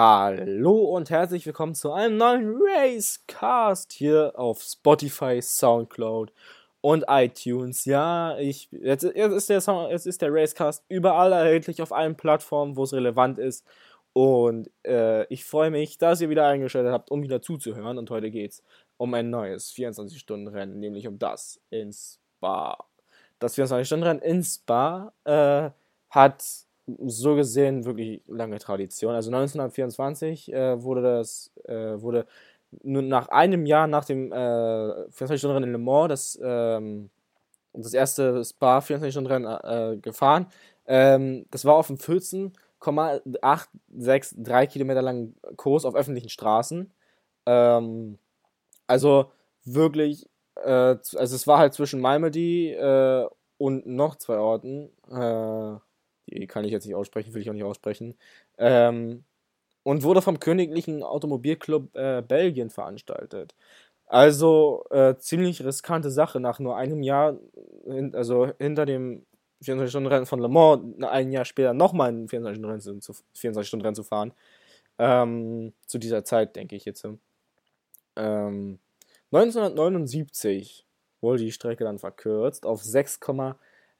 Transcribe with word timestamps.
Hallo 0.00 0.94
und 0.94 1.10
herzlich 1.10 1.44
willkommen 1.44 1.74
zu 1.74 1.90
einem 1.90 2.18
neuen 2.18 2.56
Racecast 2.56 3.90
hier 3.90 4.32
auf 4.36 4.62
Spotify, 4.62 5.42
Soundcloud 5.42 6.32
und 6.80 7.06
iTunes. 7.08 7.84
Ja, 7.84 8.38
ich, 8.38 8.68
jetzt, 8.70 9.02
jetzt, 9.02 9.32
ist 9.32 9.48
der 9.48 9.60
Sound, 9.60 9.90
jetzt 9.90 10.06
ist 10.06 10.22
der 10.22 10.32
Racecast 10.32 10.84
überall 10.88 11.32
erhältlich 11.32 11.82
auf 11.82 11.92
allen 11.92 12.14
Plattformen, 12.14 12.76
wo 12.76 12.84
es 12.84 12.92
relevant 12.92 13.40
ist. 13.40 13.66
Und 14.12 14.70
äh, 14.86 15.24
ich 15.34 15.44
freue 15.44 15.72
mich, 15.72 15.98
dass 15.98 16.20
ihr 16.20 16.30
wieder 16.30 16.46
eingeschaltet 16.46 16.92
habt, 16.92 17.10
um 17.10 17.24
wieder 17.24 17.42
zuzuhören. 17.42 17.98
Und 17.98 18.08
heute 18.10 18.30
geht 18.30 18.52
es 18.52 18.62
um 18.98 19.12
ein 19.14 19.30
neues 19.30 19.72
24-Stunden-Rennen, 19.72 20.78
nämlich 20.78 21.08
um 21.08 21.18
das 21.18 21.60
in 21.70 21.92
Spa. 21.92 22.86
Das 23.40 23.58
24-Stunden-Rennen 23.58 24.22
in 24.22 24.44
Spa 24.44 25.12
äh, 25.24 25.70
hat 26.08 26.67
so 27.06 27.34
gesehen 27.34 27.84
wirklich 27.84 28.22
lange 28.26 28.58
Tradition. 28.58 29.14
Also 29.14 29.30
1924 29.30 30.52
äh, 30.52 30.82
wurde 30.82 31.02
das, 31.02 31.52
äh, 31.64 32.00
wurde 32.00 32.26
nur 32.82 33.02
nach 33.02 33.28
einem 33.28 33.66
Jahr 33.66 33.86
nach 33.86 34.04
dem 34.04 34.32
äh, 34.32 34.34
24-Stunden-Rennen 34.34 35.68
in 35.68 35.72
Le 35.72 35.78
Mans 35.78 36.08
das, 36.08 36.38
ähm, 36.42 37.10
das 37.72 37.94
erste 37.94 38.44
Spa 38.44 38.78
24-Stunden-Rennen 38.78 39.46
äh, 39.46 39.96
gefahren. 39.98 40.46
Ähm, 40.86 41.46
das 41.50 41.64
war 41.64 41.74
auf 41.74 41.86
dem 41.88 41.98
14,863 41.98 44.72
Kilometer 44.72 45.02
langen 45.02 45.36
Kurs 45.56 45.84
auf 45.84 45.94
öffentlichen 45.94 46.30
Straßen. 46.30 46.90
Ähm, 47.46 48.18
also 48.86 49.30
wirklich, 49.64 50.28
äh, 50.56 50.70
also 50.70 51.16
es 51.16 51.46
war 51.46 51.58
halt 51.58 51.74
zwischen 51.74 52.00
Malmedy 52.00 52.72
äh, 52.72 53.26
und 53.58 53.86
noch 53.86 54.16
zwei 54.16 54.38
Orten. 54.38 54.90
Die 56.30 56.46
kann 56.46 56.64
ich 56.64 56.72
jetzt 56.72 56.86
nicht 56.86 56.94
aussprechen, 56.94 57.34
will 57.34 57.42
ich 57.42 57.50
auch 57.50 57.54
nicht 57.54 57.64
aussprechen. 57.64 58.16
Ähm, 58.58 59.24
und 59.82 60.02
wurde 60.02 60.22
vom 60.22 60.40
Königlichen 60.40 61.02
Automobilclub 61.02 61.94
äh, 61.96 62.22
Belgien 62.22 62.70
veranstaltet. 62.70 63.54
Also 64.06 64.84
äh, 64.90 65.16
ziemlich 65.18 65.64
riskante 65.64 66.10
Sache, 66.10 66.40
nach 66.40 66.58
nur 66.58 66.76
einem 66.76 67.02
Jahr, 67.02 67.38
hin, 67.84 68.14
also 68.14 68.50
hinter 68.58 68.86
dem 68.86 69.26
24-Stunden-Rennen 69.62 70.26
von 70.26 70.40
Le 70.40 70.48
Mans, 70.48 71.02
ein 71.04 71.32
Jahr 71.32 71.44
später 71.44 71.74
nochmal 71.74 72.10
ein 72.10 72.28
24-Stunden-Rennen 72.28 73.00
zu, 73.00 73.14
24 73.34 73.94
zu 73.94 74.02
fahren. 74.04 74.32
Ähm, 74.98 75.72
zu 75.86 75.98
dieser 75.98 76.24
Zeit, 76.24 76.56
denke 76.56 76.76
ich 76.76 76.84
jetzt. 76.84 77.06
Ähm, 78.16 78.78
1979 79.32 80.86
wurde 81.20 81.44
die 81.44 81.52
Strecke 81.52 81.84
dann 81.84 81.98
verkürzt 81.98 82.64
auf 82.66 82.82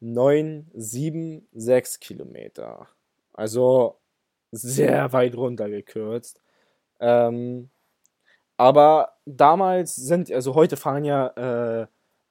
6,976 0.01 2.01
Kilometer. 2.01 2.89
Also 3.33 3.99
sehr 4.53 5.13
weit 5.13 5.37
runter 5.37 5.69
gekürzt. 5.69 6.41
Ähm, 7.01 7.71
aber 8.57 9.17
damals 9.25 9.97
sind, 9.97 10.31
also 10.33 10.55
heute 10.55 10.77
fahren 10.77 11.05
ja 11.05 11.83
äh, 11.83 11.87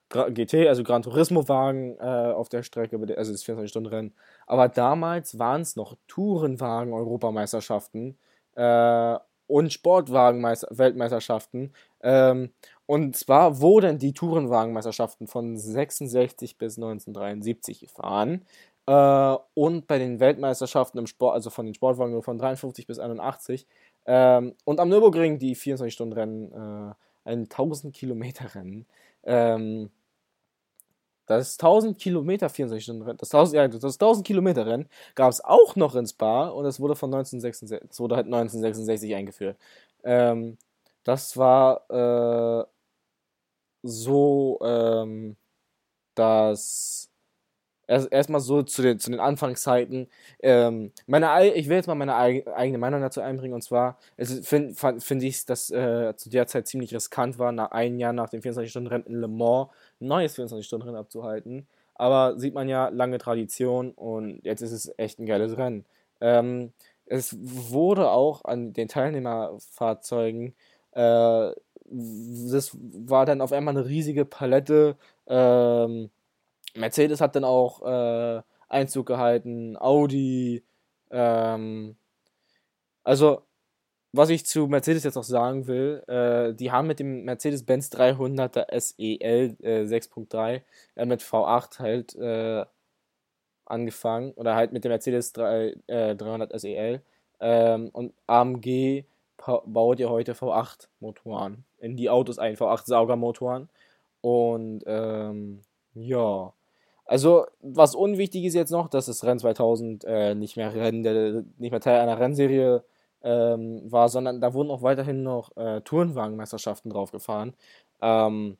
GT, 0.09 0.67
also 0.67 0.83
Gran 0.83 1.03
Turismo-Wagen 1.03 1.97
äh, 1.99 2.33
auf 2.33 2.49
der 2.49 2.63
Strecke, 2.63 2.97
also 3.17 3.31
das 3.31 3.45
24-Stunden-Rennen. 3.45 4.13
Aber 4.45 4.67
damals 4.69 5.39
waren 5.39 5.61
es 5.61 5.75
noch 5.75 5.95
Tourenwagen-Europameisterschaften 6.07 8.17
äh, 8.55 9.17
und 9.47 9.73
Sportwagen-Weltmeisterschaften. 9.73 11.73
Ähm, 12.01 12.51
und 12.87 13.15
zwar 13.15 13.61
wurden 13.61 13.99
die 13.99 14.13
Tourenwagenmeisterschaften 14.13 15.27
von 15.27 15.57
66 15.57 16.57
bis 16.57 16.77
1973 16.77 17.81
gefahren. 17.81 18.45
Äh, 18.87 19.35
und 19.53 19.87
bei 19.87 19.99
den 19.99 20.19
Weltmeisterschaften 20.19 20.97
im 20.97 21.07
Sport, 21.07 21.35
also 21.35 21.49
von 21.49 21.65
den 21.65 21.75
Sportwagen 21.75 22.13
nur 22.13 22.23
von 22.23 22.37
53 22.39 22.87
bis 22.87 22.97
81. 22.99 23.67
Ähm, 24.05 24.55
und 24.63 24.79
am 24.79 24.89
Nürburgring 24.89 25.37
die 25.37 25.55
24-Stunden-Rennen, 25.55 26.51
äh, 26.53 26.93
ein 27.25 27.49
1000 27.49 27.93
Kilometer 27.93 28.55
Rennen. 28.55 28.85
Ähm, 29.23 29.89
das 31.25 31.57
1000 31.57 31.99
Kilometer 31.99 32.49
24 32.49 32.83
Stunden 32.83 33.01
Rennen, 33.03 33.17
das 33.17 33.33
1000, 33.33 33.55
ja, 33.55 33.67
das 33.67 33.99
1000 33.99 34.25
Kilometer 34.25 34.65
Rennen 34.65 34.87
gab 35.13 35.29
es 35.29 35.43
auch 35.43 35.75
noch 35.75 35.93
in 35.95 36.07
Spa 36.07 36.47
und 36.47 36.65
es 36.65 36.79
wurde 36.79 36.95
von 36.95 37.13
1966, 37.13 37.89
das 37.89 37.99
wurde 37.99 38.15
halt 38.15 38.27
1966 38.27 39.13
eingeführt. 39.13 39.57
Ähm, 40.05 40.57
das 41.03 41.35
war 41.37 41.83
äh, 41.89 42.65
so, 43.87 44.59
ähm, 44.63 45.35
dass 46.15 47.09
erst 47.87 48.11
erstmal 48.11 48.41
so 48.41 48.63
zu 48.63 48.81
den, 48.81 48.99
zu 48.99 49.11
den 49.11 49.19
Anfangszeiten. 49.19 50.07
Ähm, 50.41 50.91
meine, 51.07 51.53
ich 51.55 51.69
will 51.69 51.77
jetzt 51.77 51.87
mal 51.87 51.95
meine 51.95 52.15
eigene 52.15 52.77
Meinung 52.77 53.01
dazu 53.01 53.21
einbringen 53.21 53.53
und 53.53 53.63
zwar 53.63 53.97
finde 54.43 54.75
find 54.99 55.23
ich, 55.23 55.45
dass 55.45 55.69
äh, 55.71 56.13
zu 56.15 56.29
der 56.29 56.47
Zeit 56.47 56.67
ziemlich 56.67 56.93
riskant 56.93 57.39
war, 57.39 57.51
nach 57.51 57.71
einem 57.71 57.99
Jahr 57.99 58.13
nach 58.13 58.29
dem 58.29 58.41
24-Stunden-Rennen 58.41 59.05
in 59.07 59.21
Le 59.21 59.27
Mans 59.27 59.69
ein 60.01 60.07
neues 60.07 60.37
24-Stunden-Rennen 60.37 60.97
abzuhalten. 60.97 61.67
Aber 61.95 62.37
sieht 62.39 62.53
man 62.53 62.69
ja, 62.69 62.89
lange 62.89 63.17
Tradition 63.17 63.91
und 63.91 64.41
jetzt 64.43 64.61
ist 64.61 64.71
es 64.71 64.93
echt 64.97 65.19
ein 65.19 65.25
geiles 65.25 65.57
Rennen. 65.57 65.85
Ähm, 66.21 66.73
es 67.05 67.35
wurde 67.39 68.09
auch 68.11 68.43
an 68.45 68.73
den 68.73 68.87
Teilnehmerfahrzeugen, 68.87 70.53
äh, 70.91 71.51
das 71.89 72.71
war 72.81 73.25
dann 73.25 73.41
auf 73.41 73.51
einmal 73.51 73.77
eine 73.77 73.87
riesige 73.87 74.25
Palette. 74.25 74.97
Ähm, 75.27 76.09
Mercedes 76.75 77.21
hat 77.21 77.35
dann 77.35 77.43
auch 77.43 77.81
äh, 77.83 78.41
Einzug 78.69 79.07
gehalten, 79.07 79.77
Audi. 79.77 80.63
Ähm, 81.11 81.95
also 83.03 83.43
was 84.13 84.29
ich 84.29 84.45
zu 84.45 84.67
Mercedes 84.67 85.03
jetzt 85.03 85.15
noch 85.15 85.23
sagen 85.23 85.67
will, 85.67 86.03
äh, 86.07 86.53
die 86.53 86.71
haben 86.71 86.87
mit 86.87 86.99
dem 86.99 87.23
Mercedes-Benz 87.25 87.89
300er 87.89 88.67
SEL 88.79 89.55
äh, 89.61 89.83
6.3 89.83 90.61
äh, 90.95 91.05
mit 91.05 91.21
V8 91.21 91.79
halt 91.79 92.15
äh, 92.15 92.65
angefangen 93.65 94.31
oder 94.33 94.55
halt 94.55 94.71
mit 94.71 94.83
dem 94.85 94.89
Mercedes 94.89 95.33
3, 95.33 95.75
300 95.87 96.59
SEL 96.59 97.01
und 97.39 98.13
AMG 98.25 99.03
baut 99.65 99.99
ja 99.99 100.09
heute 100.09 100.33
V8 100.33 100.87
Motoren 100.99 101.65
in 101.79 101.95
die 101.95 102.09
Autos 102.09 102.39
ein, 102.39 102.55
V8 102.55 102.85
Saugermotoren 102.85 103.69
und 104.21 104.83
ähm, 104.85 105.61
ja, 105.93 106.53
also 107.05 107.45
was 107.61 107.95
unwichtig 107.95 108.43
ist 108.43 108.53
jetzt 108.53 108.71
noch, 108.71 108.89
dass 108.89 109.05
das 109.05 109.23
Rennen 109.23 109.39
2000 109.39 110.03
äh, 110.05 110.35
nicht 110.35 110.57
mehr 110.57 110.73
Rennen, 110.73 111.53
nicht 111.57 111.71
mehr 111.71 111.79
Teil 111.79 111.99
einer 112.01 112.19
Rennserie 112.19 112.83
ähm, 113.23 113.81
war, 113.91 114.09
sondern 114.09 114.41
da 114.41 114.53
wurden 114.53 114.71
auch 114.71 114.81
weiterhin 114.81 115.23
noch 115.23 115.55
äh, 115.55 115.81
Tourenwagenmeisterschaften 115.81 116.91
drauf 116.91 117.11
gefahren. 117.11 117.53
Ähm, 118.01 118.57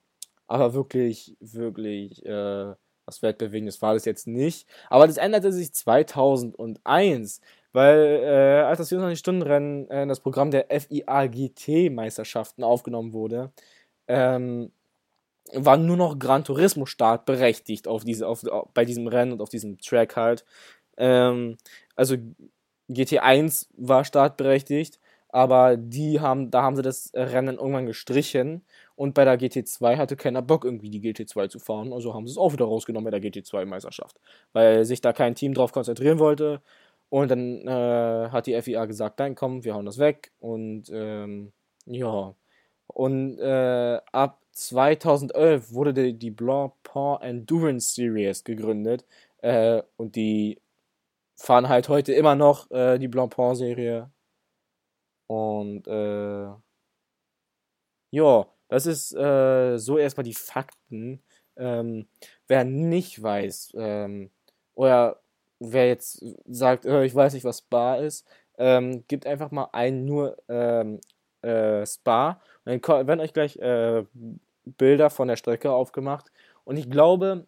aber 0.47 0.73
wirklich, 0.73 1.35
wirklich 1.39 2.25
äh, 2.25 2.73
was 3.05 3.21
Weltbewegendes 3.21 3.81
war 3.81 3.94
das 3.94 4.05
jetzt 4.05 4.27
nicht. 4.27 4.67
Aber 4.89 5.07
das 5.07 5.17
änderte 5.17 5.51
sich 5.51 5.73
2001, 5.73 7.41
weil 7.77 8.21
äh, 8.23 8.63
als 8.63 8.79
das 8.79 8.91
24-Stunden-Rennen 8.91 9.88
äh, 9.91 10.01
in 10.01 10.09
das 10.09 10.19
Programm 10.19 10.49
der 10.49 10.65
FIA-GT-Meisterschaften 10.67 12.63
aufgenommen 12.63 13.13
wurde, 13.13 13.51
ähm, 14.07 14.71
war 15.53 15.77
nur 15.77 15.95
noch 15.95 16.17
Gran 16.17 16.43
Turismo 16.43 16.88
Start 16.88 17.27
berechtigt 17.27 17.88
auf 17.88 18.03
diese, 18.03 18.27
auf, 18.27 18.43
bei 18.73 18.83
diesem 18.83 19.05
Rennen 19.05 19.33
und 19.33 19.41
auf 19.41 19.49
diesem 19.49 19.77
Track 19.77 20.15
halt. 20.15 20.43
Ähm, 20.97 21.57
also 21.95 22.15
GT1 22.89 23.67
war 23.77 24.03
startberechtigt, 24.05 24.99
aber 25.29 25.77
die 25.77 26.19
haben, 26.19 26.49
da 26.49 26.63
haben 26.63 26.77
sie 26.77 26.81
das 26.81 27.11
Rennen 27.13 27.57
irgendwann 27.57 27.85
gestrichen 27.85 28.65
und 28.95 29.13
bei 29.13 29.23
der 29.23 29.39
GT2 29.39 29.97
hatte 29.97 30.15
keiner 30.15 30.41
Bock 30.41 30.65
irgendwie 30.65 30.89
die 30.89 31.01
GT2 31.01 31.49
zu 31.49 31.59
fahren, 31.59 31.94
also 31.94 32.15
haben 32.15 32.25
sie 32.25 32.31
es 32.31 32.39
auch 32.39 32.53
wieder 32.53 32.65
rausgenommen 32.65 33.11
bei 33.11 33.19
der 33.19 33.21
GT2-Meisterschaft, 33.21 34.19
weil 34.53 34.83
sich 34.83 34.99
da 34.99 35.13
kein 35.13 35.35
Team 35.35 35.53
drauf 35.53 35.73
konzentrieren 35.73 36.17
wollte 36.17 36.63
und 37.09 37.31
dann 37.31 37.68
äh, 37.68 38.29
hat 38.31 38.47
die 38.47 38.62
FIA 38.62 38.85
gesagt, 38.85 39.19
nein 39.19 39.35
komm, 39.35 39.63
wir 39.63 39.75
hauen 39.75 39.86
das 39.86 39.98
weg 40.00 40.31
und 40.39 40.89
ähm, 40.92 41.54
ja 41.86 42.36
und 42.88 43.39
äh, 43.39 44.00
ab 44.12 44.42
2011 44.54 45.71
wurde 45.71 45.94
die, 45.94 46.13
die 46.13 46.31
Blanc 46.31 46.74
Pont 46.83 47.21
Endurance 47.24 47.94
Series 47.94 48.44
gegründet 48.44 49.06
äh, 49.42 49.81
und 49.98 50.15
die 50.15 50.59
fahren 51.38 51.69
halt 51.69 51.89
heute 51.89 52.13
immer 52.13 52.36
noch 52.36 52.69
äh, 52.71 52.98
die 52.98 53.07
Blancpain-Serie. 53.07 54.12
Und 55.27 55.88
äh, 55.88 56.48
ja, 58.12 58.48
das 58.69 58.86
ist 58.86 59.13
äh, 59.13 59.77
so 59.77 59.98
erstmal 59.98 60.24
die 60.24 60.33
Fakten. 60.33 61.21
Ähm, 61.57 62.07
wer 62.48 62.63
nicht 62.63 63.21
weiß, 63.21 63.74
ähm, 63.77 64.31
oder 64.75 65.21
wer 65.59 65.88
jetzt 65.88 66.24
sagt, 66.48 66.86
äh, 66.86 67.06
ich 67.06 67.15
weiß 67.15 67.33
nicht, 67.33 67.44
was 67.44 67.59
Spa 67.59 67.95
ist, 67.95 68.27
ähm, 68.57 69.04
gibt 69.07 69.25
einfach 69.27 69.51
mal 69.51 69.69
ein 69.74 70.06
nur 70.06 70.38
ähm, 70.50 71.00
äh, 71.42 71.86
Spa. 71.86 72.42
Und 72.65 72.88
dann 72.88 73.07
werden 73.07 73.19
euch 73.19 73.33
gleich 73.33 73.57
äh, 73.57 74.04
Bilder 74.65 75.09
von 75.09 75.27
der 75.27 75.36
Strecke 75.36 75.71
aufgemacht. 75.71 76.31
Und 76.63 76.77
ich 76.77 76.89
glaube, 76.89 77.45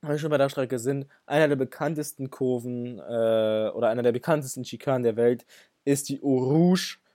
wenn 0.00 0.10
wir 0.10 0.18
schon 0.18 0.30
bei 0.30 0.38
der 0.38 0.48
Strecke 0.48 0.78
sind, 0.78 1.06
einer 1.26 1.48
der 1.48 1.56
bekanntesten 1.56 2.30
Kurven 2.30 2.98
äh, 2.98 3.70
oder 3.70 3.88
einer 3.88 4.02
der 4.02 4.12
bekanntesten 4.12 4.64
Schikanen 4.64 5.02
der 5.02 5.16
Welt 5.16 5.44
ist 5.84 6.08
die 6.08 6.22
Eau. 6.22 6.74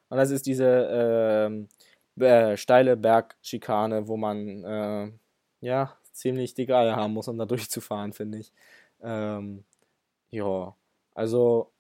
Und 0.10 0.18
das 0.18 0.32
ist 0.32 0.46
diese 0.46 1.68
äh, 2.20 2.24
äh, 2.24 2.58
steile 2.58 2.98
Bergschikane, 2.98 4.08
wo 4.08 4.18
man 4.18 4.64
äh, 4.64 5.12
ja 5.62 5.98
ziemlich 6.12 6.54
dicke 6.54 6.76
Eier 6.78 6.96
haben 6.96 7.14
muss, 7.14 7.28
um 7.28 7.38
da 7.38 7.46
durchzufahren, 7.46 8.14
finde 8.14 8.40
ich. 8.40 8.54
Ähm, 9.02 9.64
ja, 10.34 10.76
also 11.14 11.72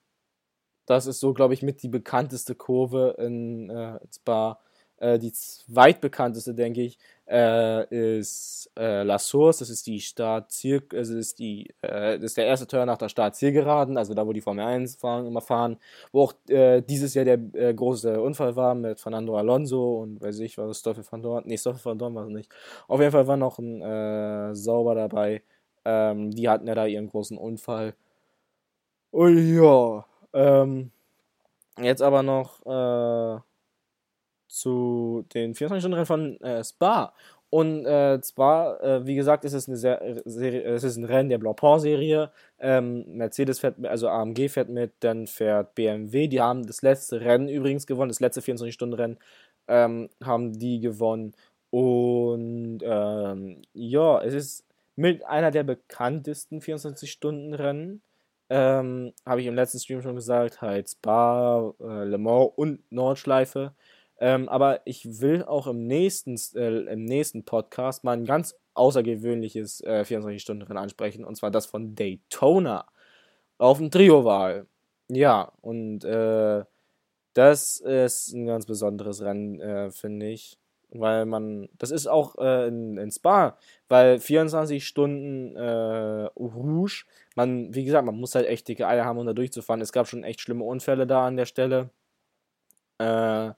das 0.86 1.08
ist 1.08 1.20
so, 1.20 1.34
glaube 1.34 1.54
ich, 1.54 1.64
mit 1.64 1.82
die 1.84 1.90
bekannteste 1.90 2.56
Kurve 2.56 3.16
in 3.20 3.70
äh, 3.70 4.00
Spa. 4.14 4.60
Äh, 4.98 5.18
die 5.20 5.32
zweitbekannteste, 5.34 6.54
denke 6.56 6.82
ich, 6.84 7.00
äh, 7.28 8.20
ist 8.20 8.70
äh, 8.78 9.04
La 9.04 9.18
Source. 9.20 9.60
Das 9.60 9.70
ist 9.70 9.88
die 9.88 10.02
Startziel, 10.02 10.84
also 10.94 11.18
ist 11.18 11.40
die, 11.40 11.70
äh, 11.82 12.16
das 12.20 12.24
ist 12.32 12.38
der 12.38 12.48
erste 12.48 12.68
Turn 12.68 12.88
nach 12.88 12.98
der 12.98 13.10
Startzielgeraden, 13.10 13.98
also 13.98 14.14
da, 14.14 14.28
wo 14.28 14.34
die 14.34 14.42
Formel 14.42 14.66
1 14.66 14.98
fahren, 14.98 15.26
immer 15.26 15.42
fahren, 15.42 15.78
wo 16.12 16.24
auch 16.24 16.34
äh, 16.50 16.82
dieses 16.82 17.14
Jahr 17.14 17.26
der 17.26 17.40
äh, 17.54 17.74
große 17.74 18.22
Unfall 18.22 18.56
war 18.58 18.76
mit 18.76 19.00
Fernando 19.00 19.38
Alonso 19.38 20.02
und 20.02 20.22
weiß 20.22 20.40
ich, 20.40 20.58
was 20.58 20.80
Stoffel 20.80 21.06
van 21.10 21.22
Dorn, 21.24 21.44
nee, 21.48 21.58
Stoffel 21.58 21.86
van 21.86 21.98
Dorn 22.00 22.16
war 22.16 22.26
es 22.26 22.32
nicht. 22.32 22.52
Auf 22.88 23.00
jeden 23.00 23.12
Fall 23.12 23.28
war 23.28 23.38
noch 23.38 23.58
ein 23.60 24.54
Sauber 24.56 24.96
dabei. 24.96 25.44
Ähm, 25.86 26.32
die 26.32 26.50
hatten 26.50 26.68
ja 26.68 26.76
da 26.76 26.86
ihren 26.86 27.08
großen 27.10 27.38
Unfall. 27.38 27.96
Und 29.14 29.38
ja, 29.56 30.06
ähm, 30.34 30.90
jetzt 31.80 32.02
aber 32.02 32.24
noch 32.24 32.66
äh, 32.66 33.40
zu 34.48 35.24
den 35.36 35.54
24-Stunden-Rennen 35.54 36.06
von 36.08 36.42
äh, 36.42 36.64
Spa. 36.64 37.14
Und 37.52 37.86
äh, 37.86 38.20
zwar, 38.22 38.82
äh, 38.84 39.06
wie 39.06 39.14
gesagt, 39.14 39.46
ist 39.46 39.54
es 39.54 39.68
eine 39.68 39.78
Serie, 39.78 40.64
es 40.64 40.84
ist 40.84 40.98
ein 40.98 41.04
Rennen 41.04 41.30
der 41.30 41.38
Blancpain-Serie. 41.38 42.32
Ähm, 42.58 43.06
Mercedes 43.16 43.60
fährt, 43.60 43.86
also 43.86 44.10
AMG 44.10 44.50
fährt 44.50 44.70
mit, 44.70 44.94
dann 45.02 45.28
fährt 45.28 45.76
BMW. 45.76 46.28
Die 46.28 46.42
haben 46.42 46.66
das 46.66 46.82
letzte 46.82 47.22
Rennen 47.22 47.50
übrigens 47.50 47.86
gewonnen, 47.86 48.10
das 48.10 48.20
letzte 48.20 48.42
24-Stunden-Rennen 48.42 49.20
ähm, 49.68 50.10
haben 50.24 50.58
die 50.58 50.80
gewonnen. 50.80 51.34
Und 51.70 52.80
ähm, 52.82 53.62
ja, 53.74 54.24
es 54.24 54.34
ist 54.34 54.66
mit 54.96 55.24
einer 55.24 55.52
der 55.52 55.64
bekanntesten 55.64 56.62
24-Stunden-Rennen. 56.62 58.02
Ähm, 58.56 59.14
Habe 59.26 59.42
ich 59.42 59.48
im 59.48 59.56
letzten 59.56 59.80
Stream 59.80 60.04
schon 60.04 60.14
gesagt, 60.14 60.62
halt 60.62 60.88
Spa, 60.88 61.74
äh, 61.80 62.04
Le 62.04 62.20
Mans 62.20 62.52
und 62.56 62.92
Nordschleife. 62.92 63.74
Ähm, 64.20 64.48
aber 64.48 64.82
ich 64.86 65.22
will 65.22 65.44
auch 65.44 65.66
im 65.66 65.88
nächsten, 65.88 66.40
äh, 66.54 66.82
im 66.94 67.04
nächsten 67.06 67.46
Podcast 67.46 68.04
mal 68.04 68.12
ein 68.12 68.26
ganz 68.26 68.56
außergewöhnliches 68.76 69.82
äh, 69.82 70.04
24-Stunden-Rennen 70.06 70.78
ansprechen, 70.78 71.26
und 71.26 71.36
zwar 71.36 71.50
das 71.50 71.66
von 71.66 71.96
Daytona 71.96 72.86
auf 73.58 73.80
dem 73.80 73.90
Trio-Wahl. 73.90 74.68
Ja, 75.10 75.52
und 75.62 76.06
äh, 76.06 76.64
das 77.34 77.78
ist 77.78 78.34
ein 78.34 78.46
ganz 78.46 78.68
besonderes 78.68 79.24
Rennen, 79.24 79.60
äh, 79.62 79.90
finde 79.90 80.30
ich. 80.30 80.60
Weil 80.96 81.26
man, 81.26 81.70
das 81.78 81.90
ist 81.90 82.08
auch 82.08 82.38
äh, 82.38 82.68
in, 82.68 82.98
in, 82.98 83.12
Spa, 83.12 83.58
weil 83.90 84.20
24 84.20 84.86
Stunden 84.86 85.56
äh, 85.56 86.30
Rouge, 86.36 87.06
man, 87.36 87.74
wie 87.74 87.84
gesagt, 87.84 88.06
man 88.06 88.20
muss 88.20 88.36
halt 88.36 88.48
echt 88.48 88.68
dicke 88.68 88.88
Eier 88.88 89.06
haben, 89.06 89.18
um 89.18 89.26
da 89.26 89.34
durchzufahren. 89.34 89.82
Es 89.82 89.92
gab 89.92 90.08
schon 90.08 90.24
echt 90.24 90.42
schlimme 90.42 90.64
Unfälle 90.64 91.08
da 91.08 91.26
an 91.26 91.36
der 91.36 91.46
Stelle. 91.46 91.90
Äh, 93.00 93.52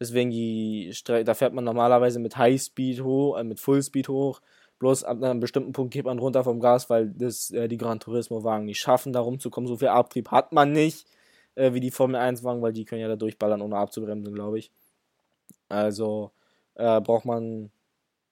Deswegen 0.00 0.30
die 0.30 0.90
Strecke, 0.94 1.24
da 1.24 1.34
fährt 1.34 1.52
man 1.52 1.64
normalerweise 1.64 2.18
mit 2.20 2.38
Highspeed 2.38 3.02
hoch, 3.02 3.36
äh, 3.36 3.44
mit 3.44 3.60
Fullspeed 3.60 4.08
hoch. 4.08 4.40
Bloß 4.78 5.04
ab 5.04 5.22
einem 5.22 5.40
bestimmten 5.40 5.72
Punkt 5.72 5.92
geht 5.92 6.06
man 6.06 6.18
runter 6.18 6.42
vom 6.42 6.58
Gas, 6.58 6.88
weil 6.88 7.10
das 7.10 7.50
äh, 7.50 7.68
die 7.68 7.76
Gran 7.76 8.00
Turismo 8.00 8.42
Wagen 8.42 8.64
nicht 8.64 8.80
schaffen, 8.80 9.12
da 9.12 9.20
rumzukommen. 9.20 9.68
So 9.68 9.76
viel 9.76 9.88
Abtrieb 9.88 10.30
hat 10.30 10.52
man 10.52 10.72
nicht, 10.72 11.06
äh, 11.54 11.74
wie 11.74 11.80
die 11.80 11.90
Formel 11.90 12.16
1 12.16 12.42
Wagen, 12.44 12.62
weil 12.62 12.72
die 12.72 12.86
können 12.86 13.02
ja 13.02 13.08
da 13.08 13.16
durchballern, 13.16 13.60
ohne 13.60 13.76
abzubremsen, 13.76 14.34
glaube 14.34 14.58
ich. 14.58 14.72
Also 15.68 16.32
äh, 16.80 17.00
braucht 17.00 17.24
man 17.26 17.70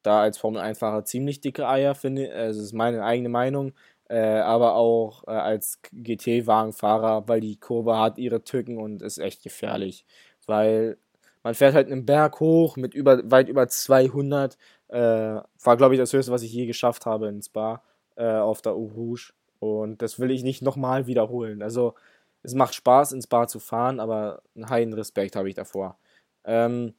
da 0.02 0.22
als 0.22 0.38
Formel 0.38 0.60
1 0.60 0.78
Fahrer 0.78 1.04
ziemlich 1.04 1.40
dicke 1.40 1.68
Eier, 1.68 1.94
finde 1.94 2.26
ich. 2.26 2.32
Also, 2.32 2.60
das 2.60 2.66
ist 2.68 2.72
meine 2.74 3.04
eigene 3.04 3.28
Meinung. 3.28 3.72
Äh, 4.10 4.38
aber 4.40 4.74
auch 4.74 5.24
äh, 5.28 5.32
als 5.32 5.80
GT-Wagenfahrer, 5.92 7.28
weil 7.28 7.40
die 7.40 7.56
Kurve 7.60 7.98
hat 7.98 8.18
ihre 8.18 8.42
Tücken 8.44 8.78
und 8.78 9.02
ist 9.02 9.18
echt 9.18 9.42
gefährlich. 9.42 10.06
Weil 10.46 10.98
man 11.42 11.54
fährt 11.54 11.74
halt 11.74 11.90
einen 11.92 12.06
Berg 12.06 12.40
hoch 12.40 12.76
mit 12.76 12.94
über, 12.94 13.30
weit 13.30 13.48
über 13.48 13.68
200. 13.68 14.56
Äh, 14.88 14.98
war, 14.98 15.76
glaube 15.76 15.94
ich, 15.94 16.00
das 16.00 16.12
höchste, 16.12 16.32
was 16.32 16.42
ich 16.42 16.52
je 16.52 16.66
geschafft 16.66 17.06
habe 17.06 17.28
in 17.28 17.42
Spa 17.42 17.82
äh, 18.16 18.24
auf 18.36 18.62
der 18.62 18.72
Eau. 18.72 19.16
Und 19.60 20.02
das 20.02 20.18
will 20.20 20.30
ich 20.30 20.42
nicht 20.42 20.62
nochmal 20.62 21.06
wiederholen. 21.06 21.62
Also, 21.62 21.94
es 22.42 22.54
macht 22.54 22.74
Spaß, 22.74 23.12
ins 23.12 23.24
Spa 23.24 23.46
zu 23.48 23.60
fahren, 23.60 24.00
aber 24.00 24.42
einen 24.54 24.70
heiden 24.70 24.94
Respekt 24.94 25.36
habe 25.36 25.48
ich 25.48 25.54
davor. 25.54 25.98
Ähm, 26.44 26.94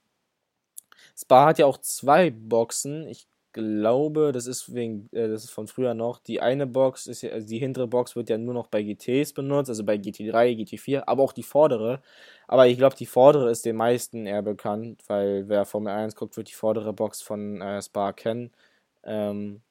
Spa 1.18 1.48
hat 1.48 1.60
ja 1.60 1.66
auch 1.66 1.78
zwei 1.78 2.30
Boxen. 2.32 3.08
Ich 3.08 3.28
glaube, 3.54 4.32
das 4.32 4.46
ist 4.48 4.74
wegen, 4.74 5.10
äh, 5.12 5.28
das 5.28 5.44
ist 5.46 5.52
von 5.52 5.68
früher 5.68 5.94
noch. 5.94 6.20
Die 6.20 6.42
eine 6.42 6.68
Box 6.68 7.08
ist 7.08 7.22
ja, 7.24 7.32
also 7.32 7.48
die 7.48 7.60
hintere 7.60 7.88
Box 7.88 8.16
wird 8.16 8.30
ja 8.30 8.38
nur 8.38 8.54
noch 8.54 8.68
bei 8.68 8.84
GTs 8.84 9.34
benutzt, 9.34 9.70
also 9.70 9.84
bei 9.84 9.96
GT3, 9.96 10.56
GT4, 10.56 11.04
aber 11.08 11.24
auch 11.24 11.34
die 11.34 11.44
vordere. 11.44 12.02
Aber 12.48 12.68
ich 12.68 12.78
glaube, 12.78 12.96
die 12.96 13.06
vordere 13.06 13.50
ist 13.52 13.66
den 13.66 13.76
meisten 13.76 14.26
eher 14.26 14.42
bekannt, 14.44 15.04
weil 15.08 15.48
wer 15.50 15.66
Formel 15.66 15.94
1 15.94 16.16
guckt, 16.16 16.38
wird 16.38 16.50
die 16.50 16.54
vordere 16.54 16.94
Box 16.94 17.22
von 17.22 17.62
äh, 17.62 17.82
Spa 17.82 18.14
kennen. 18.14 18.52
Ähm, 19.04 19.62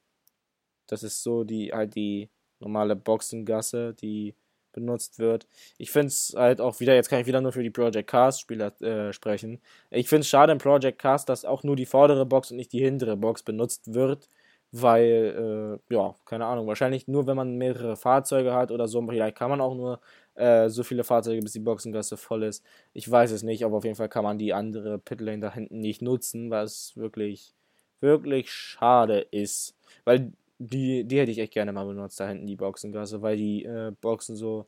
das 0.87 1.03
ist 1.03 1.23
so 1.23 1.45
die 1.45 1.73
halt 1.73 1.95
die 1.95 2.31
normale 2.61 2.97
Boxengasse, 2.97 3.95
die 3.95 4.35
benutzt 4.73 5.19
wird. 5.19 5.47
Ich 5.79 5.91
finde 5.91 6.09
es 6.09 6.35
halt 6.37 6.61
auch 6.61 6.81
wieder, 6.81 6.95
jetzt 6.95 7.09
kann 7.09 7.21
ich 7.21 7.27
wieder 7.27 7.41
nur 7.41 7.53
für 7.53 7.63
die 7.63 7.71
Project 7.71 8.09
Cast 8.11 8.41
Spieler 8.41 8.81
äh, 8.83 9.13
sprechen. 9.13 9.61
Ich 9.91 10.09
finde 10.09 10.23
es 10.23 10.29
schade 10.29 10.53
im 10.53 10.59
Project 10.59 10.99
Cast, 10.99 11.29
dass 11.29 11.45
auch 11.45 11.63
nur 11.63 11.77
die 11.77 11.87
vordere 11.87 12.27
Box 12.27 12.51
und 12.51 12.57
nicht 12.57 12.73
die 12.73 12.81
hintere 12.81 13.17
Box 13.17 13.43
benutzt 13.43 13.95
wird, 13.95 14.29
weil, 14.73 15.79
äh, 15.91 15.95
ja, 15.95 16.15
keine 16.25 16.47
Ahnung, 16.47 16.67
wahrscheinlich 16.67 17.09
nur 17.09 17.27
wenn 17.27 17.37
man 17.37 17.57
mehrere 17.57 17.97
Fahrzeuge 17.97 18.53
hat 18.53 18.71
oder 18.71 18.87
so, 18.89 19.05
vielleicht 19.07 19.37
kann 19.37 19.51
man 19.51 19.61
auch 19.61 19.75
nur 19.75 20.01
äh, 20.35 20.69
so 20.69 20.83
viele 20.83 21.05
Fahrzeuge, 21.05 21.43
bis 21.43 21.53
die 21.53 21.61
Boxengasse 21.61 22.17
voll 22.17 22.45
ist. 22.45 22.65
Ich 22.93 23.11
weiß 23.11 23.31
es 23.33 23.43
nicht, 23.43 23.65
aber 23.65 23.79
auf 23.79 23.85
jeden 23.85 23.97
Fall 23.97 24.09
kann 24.09 24.25
man 24.25 24.39
die 24.39 24.53
andere 24.55 24.99
Pitlane 24.99 25.41
da 25.41 25.53
hinten 25.53 25.81
nicht 25.81 26.03
nutzen, 26.03 26.51
was 26.51 26.97
wirklich, 26.97 27.55
wirklich 28.01 28.53
schade 28.53 29.21
ist. 29.31 29.75
Weil 30.05 30.33
die, 30.59 31.05
die 31.05 31.19
hätte 31.19 31.31
ich 31.31 31.39
echt 31.39 31.53
gerne 31.53 31.73
mal 31.73 31.87
benutzt, 31.87 32.21
da 32.21 32.29
hinten 32.29 32.47
die 32.47 32.57
Boxengasse, 32.57 33.23
weil 33.23 33.37
die 33.37 33.65
äh, 33.65 33.93
Boxen 34.01 34.37
so, 34.37 34.67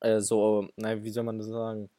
äh, 0.00 0.20
so, 0.20 0.68
naja, 0.76 1.02
wie 1.02 1.10
soll 1.10 1.24
man 1.24 1.38
das 1.38 1.48
sagen, 1.48 1.90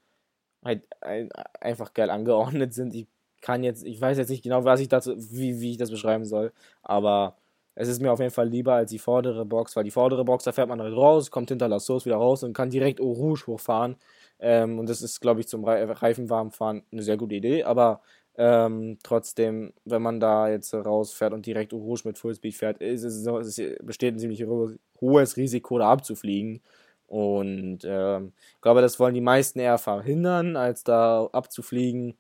halt 0.64 0.84
ein, 1.02 1.30
einfach 1.62 1.94
geil 1.94 2.10
angeordnet 2.10 2.74
sind. 2.74 2.96
Ich 2.96 3.08
kann 3.42 3.64
jetzt, 3.64 3.86
ich 3.86 4.00
weiß 4.02 4.18
jetzt 4.18 4.30
nicht 4.30 4.44
genau, 4.44 4.64
was 4.66 4.80
ich 4.80 4.90
dazu, 4.90 5.16
wie, 5.18 5.60
wie 5.62 5.72
ich 5.72 5.78
das 5.78 5.92
beschreiben 5.92 6.26
soll, 6.26 6.52
aber 6.84 7.38
es 7.76 7.88
ist 7.90 8.02
mir 8.02 8.12
auf 8.12 8.20
jeden 8.20 8.32
Fall 8.32 8.48
lieber 8.50 8.74
als 8.74 8.90
die 8.90 9.00
vordere 9.00 9.46
Box, 9.46 9.76
weil 9.76 9.84
die 9.84 9.92
vordere 9.92 10.26
Box, 10.26 10.46
da 10.46 10.52
fährt 10.52 10.70
man 10.70 10.82
halt 10.82 10.96
raus, 10.96 11.30
kommt 11.30 11.50
hinter 11.50 11.68
La 11.68 11.80
Sauce 11.80 12.06
wieder 12.06 12.16
raus 12.16 12.44
und 12.44 12.54
kann 12.54 12.72
direkt 12.72 13.00
Eau 13.00 13.12
Rouge 13.12 13.46
hochfahren. 13.46 13.98
Ähm, 14.40 14.80
und 14.80 14.90
das 14.90 15.02
ist, 15.04 15.20
glaube 15.20 15.42
ich, 15.42 15.48
zum 15.48 15.64
Reifenwarmfahren 15.64 16.84
eine 16.92 17.04
sehr 17.04 17.18
gute 17.18 17.36
Idee, 17.36 17.64
aber 17.64 18.02
ähm, 18.38 19.00
trotzdem, 19.04 19.74
wenn 19.86 20.02
man 20.02 20.20
da 20.20 20.48
jetzt 20.50 20.74
rausfährt 20.74 21.34
und 21.34 21.46
direkt 21.46 21.74
Rouge 21.74 22.02
mit 22.06 22.18
Fullspeed 22.20 22.56
fährt, 22.56 22.82
ist 22.82 23.04
es, 23.04 23.24
so, 23.24 23.40
es 23.40 23.60
besteht 23.82 24.16
ein 24.16 24.20
ziemlich 24.20 24.46
hohes 24.46 25.38
Risiko, 25.38 25.80
da 25.80 25.92
abzufliegen. 25.92 26.62
Und 27.08 27.80
ähm, 27.86 28.34
ich 28.56 28.62
glaube, 28.62 28.82
das 28.82 29.00
wollen 29.00 29.16
die 29.16 29.22
meisten 29.22 29.60
eher 29.60 29.78
verhindern, 29.78 30.56
als 30.56 30.84
da 30.84 31.28
abzufliegen 31.32 32.16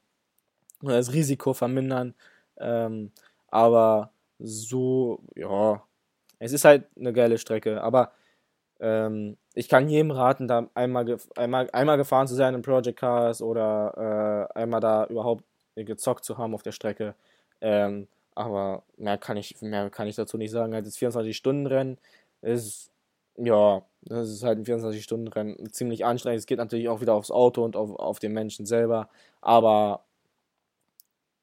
oder 0.83 0.97
das 0.97 1.13
Risiko 1.13 1.53
vermindern. 1.53 2.15
Ähm, 2.57 3.11
aber 3.49 4.11
so, 4.39 5.21
ja, 5.35 5.83
es 6.39 6.53
ist 6.53 6.65
halt 6.65 6.85
eine 6.97 7.13
geile 7.13 7.37
Strecke. 7.37 7.81
Aber 7.83 8.11
ähm, 8.79 9.37
ich 9.55 9.69
kann 9.69 9.89
jedem 9.89 10.11
raten, 10.11 10.47
da 10.47 10.69
einmal, 10.75 11.17
einmal, 11.35 11.69
einmal 11.73 11.97
gefahren 11.97 12.27
zu 12.27 12.35
sein 12.35 12.55
in 12.55 12.61
Project 12.61 12.99
Cars 12.99 13.41
oder 13.41 14.49
äh, 14.55 14.59
einmal 14.59 14.81
da 14.81 15.05
überhaupt 15.07 15.43
gezockt 15.85 16.25
zu 16.25 16.37
haben 16.37 16.53
auf 16.53 16.63
der 16.63 16.71
Strecke. 16.71 17.15
Ähm, 17.61 18.07
aber 18.35 18.83
mehr 18.97 19.17
kann 19.17 19.37
ich, 19.37 19.61
mehr 19.61 19.89
kann 19.89 20.07
ich 20.07 20.15
dazu 20.15 20.37
nicht 20.37 20.51
sagen. 20.51 20.73
Halt 20.73 20.85
das 20.85 20.97
24-Stunden-Rennen 20.97 21.97
ist, 22.41 22.91
ja, 23.35 23.81
das 24.03 24.29
ist 24.29 24.43
halt 24.43 24.59
ein 24.59 24.65
24-Stunden-Rennen, 24.65 25.71
ziemlich 25.71 26.05
anstrengend. 26.05 26.39
Es 26.39 26.45
geht 26.45 26.59
natürlich 26.59 26.89
auch 26.89 27.01
wieder 27.01 27.13
aufs 27.13 27.31
Auto 27.31 27.63
und 27.63 27.75
auf, 27.75 27.95
auf 27.95 28.19
den 28.19 28.33
Menschen 28.33 28.65
selber, 28.65 29.09
aber 29.41 30.03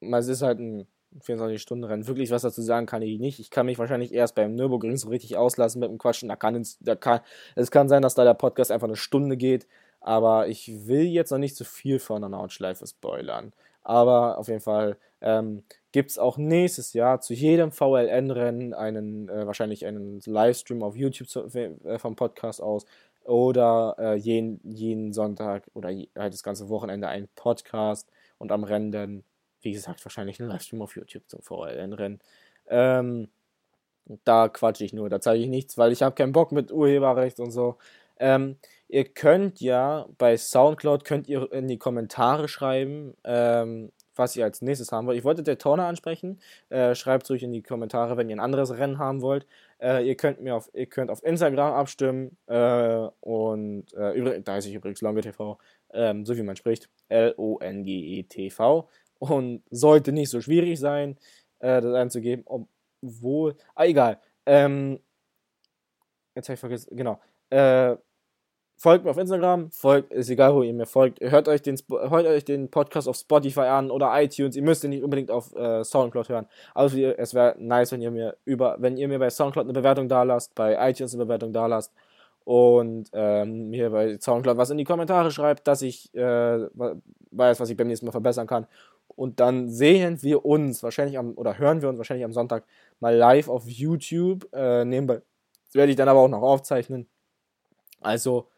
es 0.01 0.29
ist 0.29 0.43
halt 0.43 0.61
ein 0.61 0.87
24-Stunden-Rennen. 1.21 2.07
Wirklich 2.07 2.31
was 2.31 2.43
dazu 2.43 2.63
sagen 2.63 2.87
kann 2.87 3.03
ich 3.03 3.19
nicht. 3.19 3.39
Ich 3.41 3.51
kann 3.51 3.67
mich 3.67 3.79
wahrscheinlich 3.79 4.13
erst 4.13 4.35
beim 4.35 4.55
Nürburgring 4.55 4.97
so 4.97 5.09
richtig 5.09 5.37
auslassen 5.37 5.81
mit 5.81 5.91
dem 5.91 5.99
Quatschen. 5.99 6.29
Da 6.29 6.37
kann 6.37 6.65
da 6.81 6.97
kann, 6.97 7.21
es 7.55 7.71
kann 7.71 7.89
sein, 7.89 8.03
dass 8.03 8.15
da 8.15 8.25
der 8.25 8.35
Podcast 8.35 8.71
einfach 8.71 8.89
eine 8.89 8.97
Stunde 8.97 9.37
geht, 9.37 9.67
aber 10.05 10.49
ich 10.49 10.87
will 10.87 11.05
jetzt 11.05 11.31
noch 11.31 11.39
nicht 11.39 11.57
zu 11.57 11.65
viel 11.65 11.99
von 11.99 12.21
der 12.21 12.29
Nordschleife 12.29 12.87
spoilern. 12.87 13.53
Aber 13.83 14.39
auf 14.39 14.49
jeden 14.49 14.61
Fall, 14.61 14.99
ähm, 15.23 15.65
gibt 15.93 16.11
es 16.11 16.19
auch 16.19 16.37
nächstes 16.37 16.93
Jahr 16.93 17.21
zu 17.21 17.33
jedem 17.33 17.73
VLN-Rennen 17.73 18.75
einen, 18.75 19.29
äh, 19.31 19.47
wahrscheinlich 19.47 19.87
einen 19.87 20.21
Livestream 20.27 20.83
auf 20.83 20.95
YouTube 20.97 21.29
zu, 21.29 21.45
äh, 21.55 21.99
vom 21.99 22.17
Podcast 22.17 22.61
aus 22.61 22.85
oder 23.25 23.97
äh, 23.99 24.15
jeden, 24.17 24.61
jeden 24.63 25.13
Sonntag 25.15 25.71
oder 25.73 25.89
halt 25.89 26.35
das 26.35 26.43
ganze 26.43 26.69
Wochenende 26.69 27.09
ein 27.09 27.29
Podcast 27.35 28.11
und 28.39 28.53
am 28.53 28.65
Rennen 28.65 28.93
dann, 28.93 29.25
wie 29.63 29.73
gesagt, 29.73 30.05
wahrscheinlich 30.05 30.39
ein 30.41 30.49
Livestream 30.49 30.83
auf 30.83 30.97
YouTube 30.97 31.25
zum 31.29 31.41
VLN-Rennen. 31.41 32.21
Ähm, 32.69 33.29
da 34.25 34.49
quatsche 34.49 34.85
ich 34.85 34.93
nur, 34.93 35.09
da 35.09 35.21
zeige 35.21 35.43
ich 35.43 35.49
nichts, 35.49 35.79
weil 35.79 35.93
ich 35.93 36.03
habe 36.03 36.15
keinen 36.15 36.33
Bock 36.33 36.53
mit 36.53 36.73
Urheberrecht 36.73 37.41
und 37.41 37.51
so. 37.51 37.79
Ähm, 38.19 38.57
ihr 38.89 39.05
könnt 39.05 39.61
ja 39.61 40.07
bei 40.19 40.37
Soundcloud 40.37 41.05
könnt 41.05 41.29
ihr 41.29 41.51
in 41.53 41.69
die 41.69 41.79
Kommentare 41.79 42.49
schreiben, 42.49 43.15
ähm, 43.25 43.93
was 44.17 44.37
ihr 44.37 44.45
als 44.45 44.63
nächstes 44.63 44.93
haben 44.93 45.07
wollt. 45.07 45.19
Ich 45.19 45.25
wollte 45.25 45.43
Daytona 45.43 45.89
ansprechen. 45.89 46.41
Äh, 46.69 46.95
Schreibt 46.95 47.25
es 47.25 47.31
ruhig 47.31 47.43
in 47.43 47.53
die 47.53 47.63
Kommentare, 47.63 48.17
wenn 48.17 48.29
ihr 48.29 48.37
ein 48.37 48.41
anderes 48.41 48.77
Rennen 48.77 48.99
haben 48.99 49.23
wollt. 49.23 49.47
Äh, 49.81 50.07
ihr 50.07 50.17
könnt 50.17 50.41
mir 50.41 50.55
auf, 50.55 50.71
ihr 50.73 50.87
könnt 50.87 51.11
auf 51.11 51.23
Instagram 51.25 51.75
abstimmen. 51.75 52.37
Äh, 52.47 53.09
und 53.21 53.93
äh, 53.95 54.41
da 54.43 54.53
heiße 54.53 54.69
ich 54.69 54.75
übrigens 54.75 55.01
LongeTV, 55.01 55.59
ähm, 55.93 56.25
so 56.25 56.37
wie 56.37 56.43
man 56.43 56.57
spricht. 56.57 56.89
L-O-N-G-E-T-V. 57.09 58.89
Und 59.19 59.63
sollte 59.71 60.13
nicht 60.13 60.31
so 60.31 60.41
schwierig 60.41 60.79
sein, 60.79 61.17
äh, 61.61 61.81
das 61.81 61.95
einzugeben, 61.95 62.45
obwohl. 62.47 63.57
Ah, 63.75 63.85
egal. 63.85 64.21
Ähm, 64.47 65.01
jetzt 66.35 66.49
habe 66.49 66.55
ich 66.55 66.61
vergessen, 66.61 66.97
genau. 66.97 67.21
Äh, 67.51 67.97
folgt 68.85 69.07
mir 69.07 69.11
auf 69.13 69.17
Instagram, 69.17 69.71
folgt, 69.71 70.13
ist 70.13 70.29
egal, 70.29 70.55
wo 70.55 70.63
ihr 70.63 70.75
mir 70.75 70.85
folgt. 70.85 71.19
Hört 71.23 71.49
euch 71.49 71.63
den, 71.63 71.79
hört 71.89 72.27
euch 72.27 72.45
den 72.45 72.71
Podcast 72.71 73.09
auf 73.09 73.17
Spotify 73.17 73.61
an 73.61 73.91
oder 73.91 74.13
iTunes. 74.23 74.57
Ihr 74.57 74.63
müsst 74.63 74.85
ihn 74.85 74.91
nicht 74.91 75.03
unbedingt 75.03 75.31
auf 75.31 75.57
äh, 75.57 75.83
Soundcloud 75.83 76.29
hören. 76.29 76.47
Also 76.75 76.99
es 76.99 77.33
wäre 77.33 77.57
nice, 77.59 77.93
wenn 77.93 78.03
ihr 78.03 78.11
mir 78.11 78.37
über, 78.45 78.77
wenn 78.81 78.99
ihr 78.99 79.09
mir 79.09 79.19
bei 79.19 79.31
Soundcloud 79.31 79.65
eine 79.65 79.73
Bewertung 79.73 80.07
da 80.11 80.23
lasst, 80.23 80.55
bei 80.55 80.77
iTunes 80.91 81.15
eine 81.15 81.25
Bewertung 81.25 81.55
da 81.55 81.65
lasst 81.65 81.95
und 82.45 83.09
ähm, 83.15 83.71
mir 83.71 83.89
bei 83.89 84.19
Soundcloud 84.21 84.59
was 84.59 84.69
in 84.69 84.77
die 84.77 84.85
Kommentare 84.85 85.31
schreibt, 85.31 85.67
dass 85.67 85.81
ich 85.81 86.15
äh, 86.15 86.69
weiß, 87.31 87.61
was 87.61 87.71
ich 87.71 87.79
beim 87.79 87.87
nächsten 87.87 88.05
Mal 88.05 88.13
verbessern 88.13 88.47
kann. 88.47 88.67
Und 89.09 89.41
dann 89.41 89.71
sehen 89.71 90.23
wir 90.23 90.45
uns 90.45 90.83
wahrscheinlich 90.83 91.17
am, 91.17 91.33
oder 91.39 91.57
hören 91.57 91.81
wir 91.81 91.89
uns 91.89 91.97
wahrscheinlich 91.97 92.27
am 92.27 92.35
Sonntag 92.35 92.65
mal 93.01 93.17
live 93.17 93.49
auf 93.49 93.67
YouTube. 93.67 94.47
Äh, 94.53 94.85
nebenbei 94.85 95.23
werde 95.73 95.89
ich 95.89 95.97
dann 95.97 96.11
aber 96.11 96.21
auch 96.21 96.29
noch 96.29 96.43
aufzeichnen. 96.43 97.07
Also, 98.03 98.49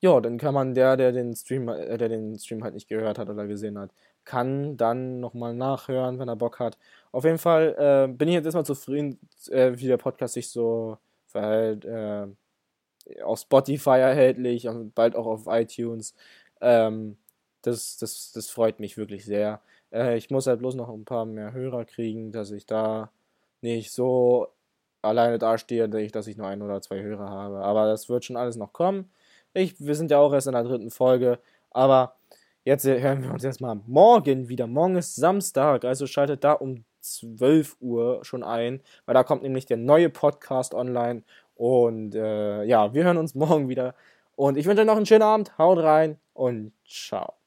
ja, 0.00 0.20
dann 0.20 0.38
kann 0.38 0.54
man 0.54 0.74
der, 0.74 0.96
der 0.96 1.12
den 1.12 1.34
Stream, 1.34 1.68
äh, 1.68 1.96
der 1.98 2.08
den 2.08 2.38
Stream 2.38 2.62
halt 2.64 2.74
nicht 2.74 2.88
gehört 2.88 3.18
hat 3.18 3.28
oder 3.30 3.46
gesehen 3.46 3.78
hat, 3.78 3.90
kann 4.24 4.76
dann 4.76 5.20
nochmal 5.20 5.54
nachhören, 5.54 6.18
wenn 6.18 6.28
er 6.28 6.36
Bock 6.36 6.58
hat. 6.60 6.78
Auf 7.12 7.24
jeden 7.24 7.38
Fall 7.38 7.74
äh, 7.78 8.12
bin 8.12 8.28
ich 8.28 8.34
jetzt 8.34 8.44
erstmal 8.46 8.66
zufrieden, 8.66 9.18
äh, 9.50 9.72
wie 9.76 9.86
der 9.86 9.96
Podcast 9.96 10.34
sich 10.34 10.50
so 10.50 10.98
verhält. 11.26 11.84
Äh, 11.84 12.26
auf 13.22 13.40
Spotify 13.40 13.98
erhältlich, 14.00 14.68
bald 14.94 15.16
auch 15.16 15.26
auf 15.26 15.46
iTunes. 15.46 16.14
Ähm, 16.60 17.16
das, 17.62 17.96
das, 17.98 18.32
das 18.32 18.50
freut 18.50 18.80
mich 18.80 18.96
wirklich 18.96 19.24
sehr. 19.24 19.60
Äh, 19.92 20.16
ich 20.16 20.30
muss 20.30 20.46
halt 20.46 20.60
bloß 20.60 20.74
noch 20.74 20.88
ein 20.88 21.04
paar 21.04 21.24
mehr 21.24 21.52
Hörer 21.52 21.84
kriegen, 21.84 22.32
dass 22.32 22.50
ich 22.50 22.66
da 22.66 23.10
nicht 23.60 23.92
so 23.92 24.48
alleine 25.02 25.38
dastehe, 25.38 25.88
dass 25.88 26.26
ich 26.26 26.36
nur 26.36 26.48
ein 26.48 26.62
oder 26.62 26.80
zwei 26.82 27.00
Hörer 27.02 27.30
habe. 27.30 27.58
Aber 27.58 27.86
das 27.86 28.08
wird 28.08 28.24
schon 28.24 28.36
alles 28.36 28.56
noch 28.56 28.72
kommen. 28.72 29.10
Ich, 29.56 29.74
wir 29.80 29.94
sind 29.94 30.10
ja 30.10 30.18
auch 30.18 30.34
erst 30.34 30.48
in 30.48 30.52
der 30.52 30.64
dritten 30.64 30.90
Folge, 30.90 31.38
aber 31.70 32.16
jetzt 32.64 32.84
hören 32.84 33.22
wir 33.22 33.32
uns 33.32 33.42
erstmal 33.42 33.80
morgen 33.86 34.50
wieder. 34.50 34.66
Morgen 34.66 34.96
ist 34.96 35.16
Samstag, 35.16 35.86
also 35.86 36.06
schaltet 36.06 36.44
da 36.44 36.52
um 36.52 36.84
12 37.00 37.76
Uhr 37.80 38.20
schon 38.22 38.42
ein, 38.42 38.82
weil 39.06 39.14
da 39.14 39.24
kommt 39.24 39.42
nämlich 39.42 39.64
der 39.64 39.78
neue 39.78 40.10
Podcast 40.10 40.74
online. 40.74 41.22
Und 41.54 42.14
äh, 42.14 42.64
ja, 42.64 42.92
wir 42.92 43.04
hören 43.04 43.16
uns 43.16 43.34
morgen 43.34 43.70
wieder. 43.70 43.94
Und 44.34 44.58
ich 44.58 44.66
wünsche 44.66 44.82
euch 44.82 44.86
noch 44.86 44.96
einen 44.96 45.06
schönen 45.06 45.22
Abend. 45.22 45.56
Haut 45.56 45.78
rein 45.78 46.18
und 46.34 46.72
ciao. 46.86 47.45